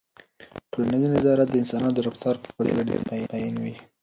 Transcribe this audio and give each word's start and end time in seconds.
ټولنیز 0.71 1.03
نظریات 1.15 1.49
د 1.51 1.55
انسانانو 1.61 1.95
د 1.95 1.99
رفتار 2.07 2.35
په 2.43 2.49
پرتله 2.55 2.81
ډیر 2.89 2.99
مطمئن 3.11 3.55
وي. 3.63 3.75